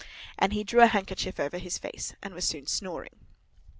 [0.39, 3.19] And he drew a handkerchief over his face and was soon snoring.